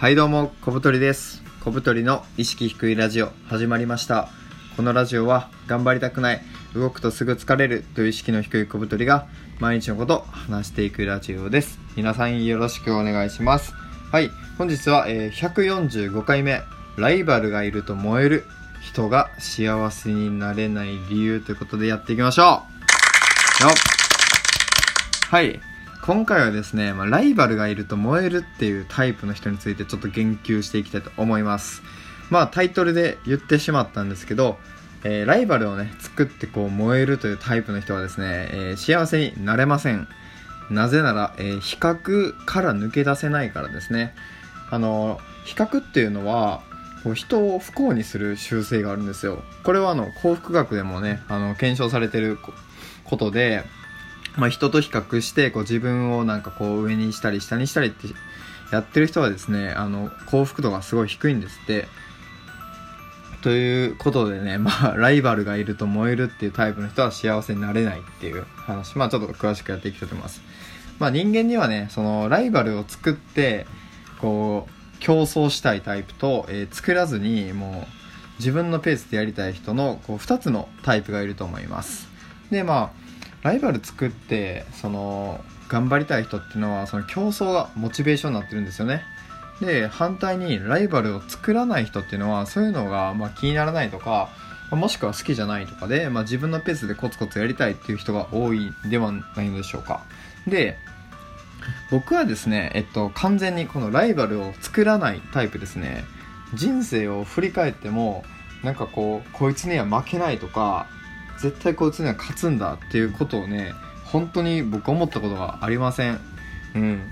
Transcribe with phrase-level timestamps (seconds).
[0.00, 1.42] はいどうも、小太りです。
[1.62, 4.30] 小太りの意識低いラジオ始まりました。
[4.74, 6.40] このラジオは頑張りたくない、
[6.74, 9.26] 動くとすぐ疲れるという意識の低い小太りが
[9.58, 11.78] 毎日のこと話していくラジオです。
[11.96, 13.74] 皆さんよろしくお願いします。
[14.10, 16.62] はい、本日は、え145回目、
[16.96, 18.44] ライバルがいると燃える
[18.80, 23.74] 人が幸せになれない理由ということでやっていきましょうよ
[25.28, 25.60] はい。
[26.10, 31.82] 今回はですね、まあ、ライバルがいると燃えるっていうタイプの人についてちょっと言及していきたいと思います。
[32.30, 34.58] まあタイトルで言ってしまったんですけど、
[35.04, 40.08] えーライバルをね、作ってこう燃えるというタイプの人はですね、えー幸せになれません。
[40.68, 44.12] なぜなら、えー比較から抜け出せないからですね。
[44.68, 46.62] あの、比較っていうのは、
[47.04, 49.44] こう人を不幸にする習性があるんですよ。
[49.62, 52.36] これはあの幸福学でもね、あの検証されてる
[53.04, 53.62] ことで、
[54.36, 58.06] まあ、人と比較してこう自分をなんかこう上にしたり下にしたりって
[58.72, 61.88] やってる人はですねあの幸福度がすごい低いんですって
[63.42, 70.42] ということでね、まあ、ライバルがいると燃えるっていうタイプの人は幸せになれないっていう話、まあ、ちょっと詳しくやっていきたいと思います。
[70.98, 73.66] まあ、人間にはね、そのライバルを作って、
[74.20, 77.92] こう、競争したいタイプと、えー作らずに、もう、
[78.38, 82.06] 自分のペースでやりたい人の、こう、二つのタイプがいると思います。
[82.50, 83.09] で、まあ、
[83.42, 89.02] ライバル作って、その、頑張りたい人っていうのは、その競争がモチベーションになってるんですよね。
[89.60, 94.30] で反対にライバルを作らない人っていうのはそういうのがまあ気にならないとか
[94.70, 100.04] もしくは好きじゃないとかで、まあ、自分のペースでコツコツやりたいっていう人が多いではないのでしょうか
[100.46, 100.78] で
[101.90, 106.04] 僕はですね、えっと、完全にこのライバルを作らないタイプですね
[106.54, 108.24] 人生を振り返っても
[108.62, 110.86] なんかこうこいつには負けないとか
[111.40, 113.72] 絶対こいつには勝つんだっていうことをね
[114.04, 116.20] 本当に僕思ったことがありません。
[116.74, 117.02] うん。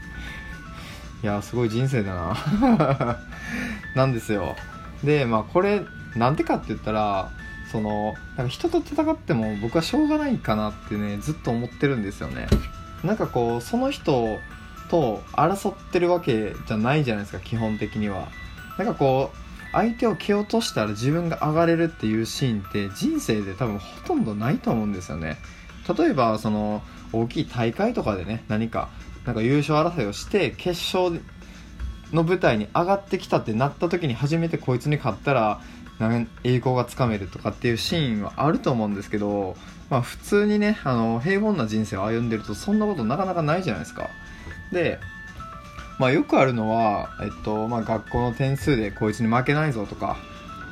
[1.22, 3.18] いやすごい人生だな。
[3.94, 4.56] なんですよ。
[5.02, 5.82] でまあこれ
[6.16, 7.30] なんでかって言ったら
[7.70, 12.48] そのなんか人と戦っても僕はしょうがないかなってねずっと思ってるんですよね。
[13.04, 14.38] なんかこうその人
[14.90, 18.28] と争ってるわけじゃないじゃないですか基本的には。
[18.76, 25.38] なんかこう相手を蹴落としたら自分が上がれるっていうシーンって人生で多分ほとんどないと思うんですよね。
[25.96, 28.88] 例えばその大きい大会とかでね何か
[29.24, 31.22] なんか優勝争いをして決勝
[32.12, 35.60] の舞台に上がってきたってなった時に初めてこいつに勝ったら
[36.44, 39.56] 栄光がつかめるとかっていうシーンはあると思うんですけど、
[39.90, 44.08] まあ、普通にねあの平凡な人生を歩んでるとそんなことなかなかないじゃないですか。
[44.72, 44.98] で、
[45.98, 50.16] まあ、よくあるのは、えっとまあ、学校の点数でこいつに負けないぞとか。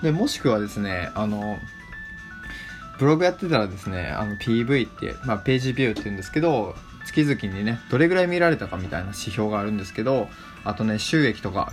[0.02, 1.58] でもしくはですねあの
[2.98, 6.74] ブログやってたらですねあの PV って、まあ、ページビューって言うんですけど
[7.06, 10.28] 月々にねどれぐらい見られたかみたいな指標があるんですけど
[10.64, 11.72] あとね収益とか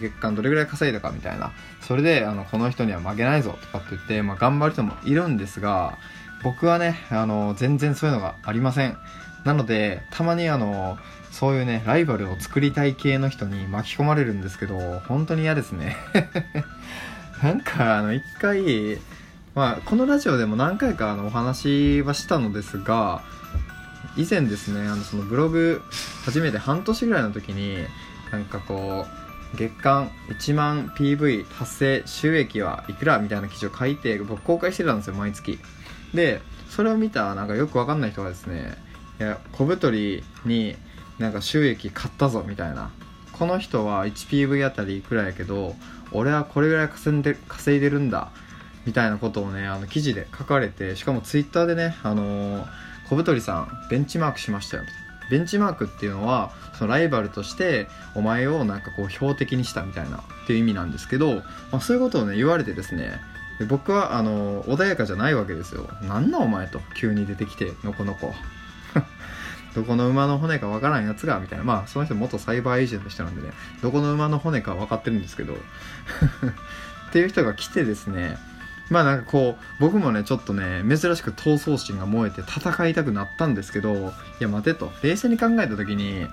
[0.00, 1.52] 月間どれぐらい稼いだかみたいな。
[1.80, 5.98] それであのこの人には負けないぞとかって言って、まあ、頑張る人もいるんですが
[6.42, 8.98] 僕はねあの全然そういうのがありません。
[9.44, 10.98] なのでたまにあの
[11.38, 15.94] そういうねライバルを作りたい系の人に巻き込まれるんですけど本当に嫌ですね。
[17.42, 18.98] なんかあの一回
[19.54, 23.22] まあ、このラジオでも何回かあのお話はしたのですが
[24.14, 25.80] 以前ですねあのそのブログ
[26.26, 27.78] 初めて半年ぐらいの時に
[28.30, 29.06] なんかこ
[29.54, 35.58] う月間1万 PV 達成収益はいくらみたいな記事を書いて僕公開してたんですよ毎月。
[36.12, 38.76] でそれを見たなんかよくわかんない人がですね
[39.20, 40.76] いや小太りに
[41.18, 42.90] なんか収益買ったぞみたいな。
[43.32, 45.74] この人は 1PV あたりいくらやけど
[46.10, 48.30] 俺はこれぐらい稼いで稼いでるんだ
[48.86, 54.82] みたいなことをねあの記事で書かれてしかもツイッターでねあのー小太りさんベンチマークしましたよ。
[54.82, 63.20] みたいなベンチマークっていうのはそのライバルとしてお前をなんかこう標的にしたみたいなっていう意味なんですけど、まあ、そういうことをね言われてですね
[63.68, 65.88] 僕はあの穏やかじゃないわけですよ。
[66.02, 68.34] なんなお前と急に出てきてのこのこ。
[69.76, 71.64] どこの馬の骨かわからんやつがみたいな。
[71.64, 75.54] まあその人元サイバーエージェントの人なんでねどこの馬の骨か分かってるんですけど。
[77.08, 78.36] っていう人が来てですね
[78.90, 84.92] まあなんかこう僕もねちょっとね珍しく闘争心が燃えて戦いたくなったんですけどいや待てと。
[85.02, 86.26] 冷静に考えた時に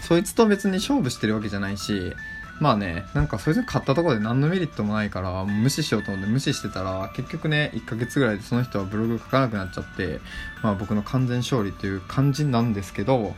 [0.00, 2.14] そいつと別に勝負してるわけじゃないし
[2.60, 10.20] まあねなんかそいつに勝ったところで何のメリットもないから無視しようと思って無視してたら結局ね1ヶ月ぐらいでその人はブログ書かなくなっちゃって
[10.62, 13.34] まあ僕の完全勝利っていう感じなんですけど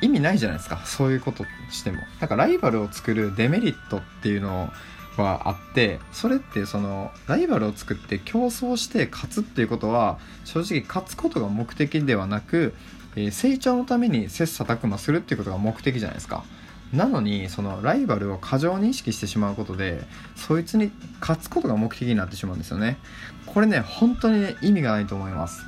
[0.00, 1.98] 意味ないじゃないですかそういうことしても。
[2.20, 4.72] なんかライバルを作るデメリットっていうの
[5.16, 12.74] はあってそれってそのライバルを作って競争して勝つっていうことは正直勝つことが目的ではなく、
[13.16, 16.44] え成長のために切磋琢磨するっていうことが目的じゃないですか。
[16.92, 20.00] なのにそのライバルを過剰に意識してしまうことで
[20.36, 20.90] そいつに
[21.20, 22.98] 勝つことが目的になってしまうんですよね。
[23.46, 25.62] これね本当にね意味がないと思います。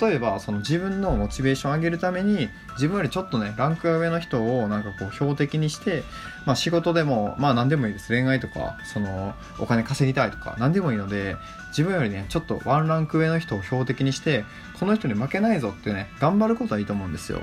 [0.00, 6.02] 例えばその自分のモチベーションを上げるために自分よりちょっとねランクが上の人をなんかこう標的にして、
[6.44, 8.08] まあ、仕事でもまあ何でもいいです。
[8.08, 11.36] 恋愛とかそのお金稼ぎたいとか何でもいいので
[11.68, 14.44] 自分よりねちょっとワンランク上の人を標的にして
[14.78, 17.40] この人に負けないぞってね頑張ることはいいと思うんですよ。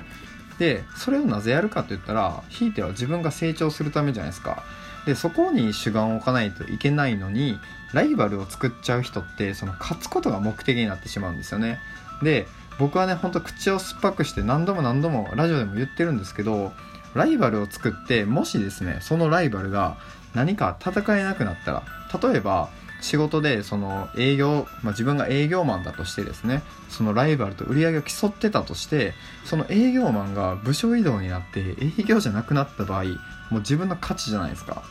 [0.59, 4.63] でそれをなぜやるかって言ったらひいては自分が成長するためじゃないですか。
[5.05, 7.59] でそこに主眼を置かないといけないのに
[7.93, 11.79] ライバルを作っちゃう人ってその勝つことが目的になってしまうんですよね。
[12.23, 12.47] で
[12.79, 16.73] 僕はねほんと口を酸っぱくして何度も何度もラジオでも言ってるんですけど
[17.13, 19.97] ライバルを作ってもしですねそのライバルが
[20.33, 21.83] 何か戦えなくなったら
[22.21, 22.69] 例えば
[23.05, 29.13] 仕事でその営業、まあ、自分が営業マンだとしてですねそのライバルと売り上げを競ってたとして
[29.45, 31.59] その営業マンが部署移動になって
[31.99, 34.83] 営業じゃなくなった場合もう自分の価値じゃないですか。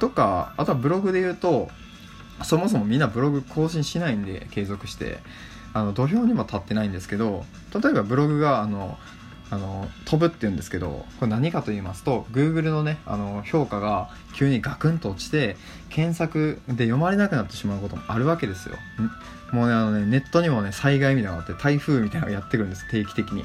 [0.00, 1.68] とかあとはブログで言うと
[2.42, 5.18] そもそもみんなブログ更新しないんで継続して。
[5.74, 7.44] あの土俵にも立ってないんですけど
[7.74, 8.98] 例えばブログがあの
[9.52, 15.58] あの飛ぶって言うんですけどこれ何かと言いますと Google のねあの評価が急にガクンと落ちて
[15.90, 18.76] 検索で読まれなくなってしまうこともあるわけですよ。
[19.52, 23.44] もうねあのねネットにもね災害みたいなのがあって台風みたいなのがやってくるんです定期的に。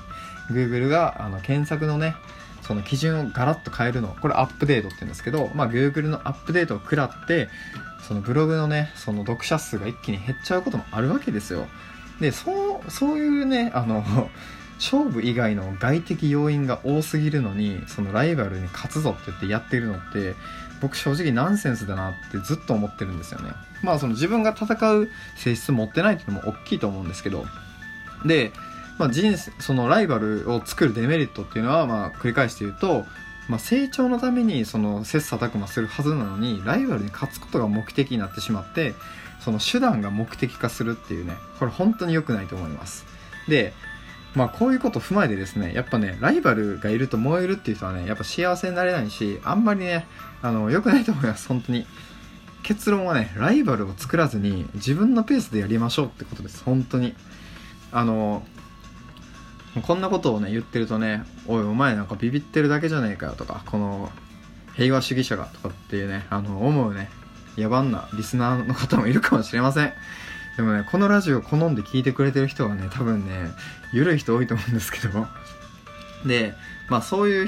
[0.50, 2.16] Google があの検索のね
[2.62, 7.50] その基準をガラッと変えるのこれアップデートって言うんですけど、まあ、Google のアップデートを食らって
[8.08, 11.68] そのブログのねその読者数が一気に減っちゃうこともあるわけですよ。
[12.22, 14.04] でそうそういうねあの
[14.78, 20.36] 勝負以外の外的要因が多すぎるのにそのライバルに勝つぞって言ってやってるのって
[20.82, 23.52] 僕正直ナンセンスだなってずっと思ってるんですよね。
[23.82, 27.46] まあその自分が戦う性質持ってないっていうのも大きいと思うんですけど。
[28.26, 28.52] で、
[28.98, 33.06] まあ、人生そのライバルを作るデメリットっていうのはまあ繰り返して言うと
[33.48, 38.94] まあ、成長のためにその切磋琢磨するはずなのにライバルに勝つことが目的になってしまって
[39.40, 43.06] その手段が目的化するっていうねこれ本当に良くないと思います。
[43.48, 43.74] で
[44.38, 50.06] まあこういうことを踏まえてですねやっぱねライバルがいると燃えるっていう人はねやっぱ幸せになれないしあんまりね
[50.44, 51.86] あの良くないと思います本当に。
[52.62, 57.16] 結論はねライバルを作らずに自分のペースでやりましょうってことです本当に。
[57.92, 58.44] あの
[59.82, 64.12] こんなことをね言ってるとねおいお前なんかビビってるだけじゃねえかよとかこの
[64.76, 67.10] 平和主義者がとかっていうねあの思うね
[67.58, 69.94] 野蛮なリスナーの方もいるかもしれません。
[70.58, 73.52] でもね、このラジオ好んで聞いてくれてる人はね、多分ね、
[73.94, 75.28] 緩い人多いと思うんですけど、
[76.26, 76.56] で、
[76.90, 77.48] まあそういう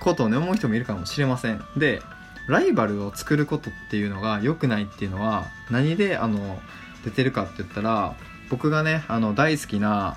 [0.00, 1.62] ことをね、思う人もいるかもしれません。
[1.76, 2.02] で、
[2.46, 6.60] ライバルを作ることっていうのが良くないっていうのは、何で、あの、
[7.04, 8.14] 出てるかって言ったら、
[8.48, 10.16] 僕がね、あの、大好きな、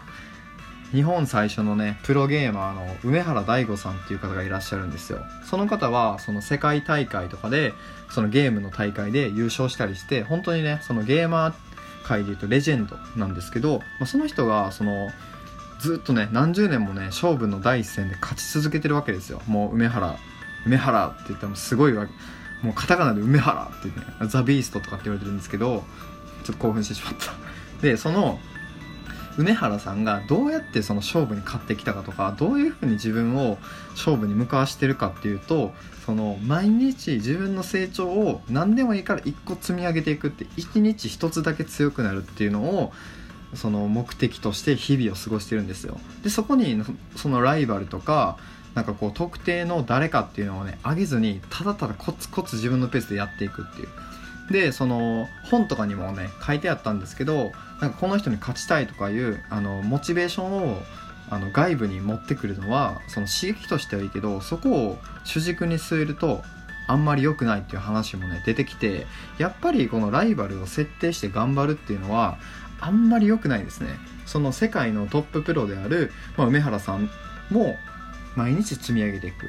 [0.93, 5.19] 日本最初のね、プロゲーマーの梅原大吾さんっていう方がいらっしゃるんですよ。
[5.43, 7.73] その方は、その世界大会とかで、
[8.09, 11.66] そのゲームの大会で優勝したりして、本当にね、そのゲーマー
[12.07, 15.09] 界でいうとレジェンドなんですけど、まあ、その人がその
[15.79, 19.41] ずっとね何十年もね勝負の第一線で勝ち続けてるわけですよ。
[19.47, 20.17] もう梅原
[20.65, 22.07] 梅原って言ってもすごいわ
[22.63, 25.83] もうカタカナで梅原って言ってねザ・ビーストとかって言われてるんですけど
[26.43, 27.33] ちょっと興奮してしまった。
[27.81, 28.39] でその
[29.37, 33.57] 梅原さんがどうやってその勝負に勝ってきたかとかどういうふうに自分を
[33.91, 35.73] 勝負に向かわしてるかっていうと
[36.05, 42.93] その毎日自分の成長を何でもいいから1個積み上げていくって1日1つだけ強くなるっていうのを
[43.53, 45.99] その目的として日々を過ごしてるんですよ。
[46.23, 46.83] でそこに
[47.15, 48.37] そのライバルとか
[48.73, 53.87] なんかこう特定の誰かっていうのをね上げずにただただコツコツ自分のペースでやっていくっていう。
[54.51, 60.81] でその本とかにもね書いてあったんですけどなんかこの人に勝ちたいとかいうあのモチベーションを
[61.29, 66.41] あの外部に持ってくるのはその刺激としてはいいけどそこを主軸に据えると
[66.87, 69.05] あんまり良くないっていう話もね出てきて
[69.37, 72.37] やっぱりこのライバルを設定して頑張るっていうのは
[72.79, 73.89] あんまり良くないですね。
[74.25, 77.09] その世界のトッププロである、まあ、梅原さん
[77.49, 77.75] も
[78.35, 79.47] 毎日積み上げていく。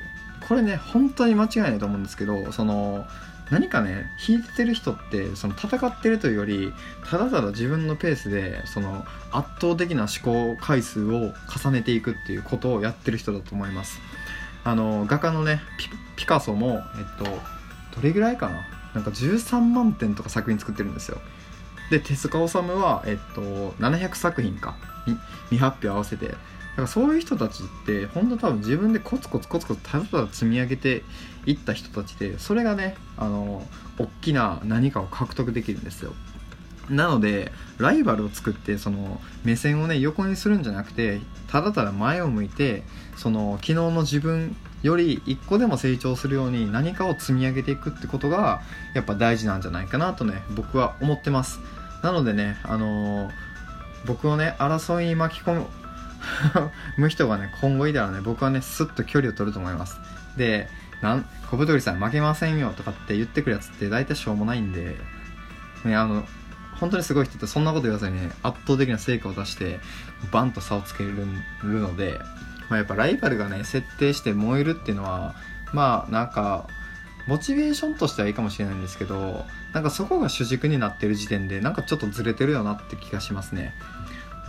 [0.49, 3.07] これね本当に間違いないと思うんですけどその
[3.51, 6.73] 何かね引いてる人ってその戦ってるというより
[7.09, 11.33] ただただ自分のペースでその圧倒的な思考回数を
[11.65, 14.01] 重ねていくっていうことをやってる人だと思います。
[14.65, 15.61] あの画家のね
[16.17, 17.25] ピカソもえっと
[17.97, 18.67] どれぐらいかな？
[18.95, 21.19] なんか13万点とか作品作ってるんですよ。
[21.91, 24.77] で手塚治虫は、えっと、700作品か
[25.49, 26.35] 未発表合わせて
[26.79, 31.03] からそういう人たちって本当多分自分でコツコツコツコツただただ積み上げて
[31.45, 33.67] いった人たちでそれがねあの
[33.99, 36.13] 大きな何かを獲得できるんですよ。
[36.89, 42.83] なのでライバルを作ってその目線をね横にするんじゃなくてただただ前を向いて
[43.17, 48.63] その昨日の自分より一個でも成長するように何かを積み上げていくってことが
[48.95, 51.59] やっぱ大事なんじゃないかなとね僕は思ってます。
[52.03, 53.31] なのでねあのー、
[54.07, 55.67] 僕をね争いに巻き込
[56.97, 58.21] む人がね今後いたらね。
[58.21, 59.99] 僕はねスッと距離を取ると思います。
[60.37, 60.69] で
[61.03, 64.97] なん小太りさん負けませんよとかって言ってくるやつって大体しょうもないんで
[65.85, 66.27] ねあの
[66.75, 69.81] 本当にすごい人ってそんなこと言わずにね圧倒的な成果を出して
[70.33, 71.15] バンと差をつける
[71.63, 72.21] ので
[72.69, 75.35] まあ、やっぱライバルがね設定して燃えるっていうのは
[75.73, 76.67] まあなんか
[77.27, 83.75] モチベーションとしてはいいかもしれないんですけどなんかそこが主軸になってる時点でなんかちょっとずれてるよなって気がしますね。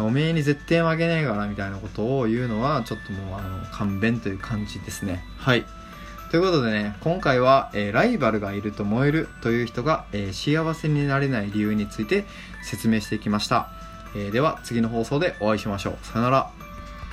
[0.03, 5.23] おめえに絶対負けねえからみたいなことを言うのはちょっともうあの勘弁という感じですね。
[5.37, 5.65] はい。
[6.31, 12.25] ということでね今回は、えー、ライバルがいると燃えるという人が、えー、幸せになれない理由について
[12.61, 13.69] 説明していきました、
[14.15, 16.05] えー、では次の放送でお会いしましょう。
[16.05, 16.51] さよなら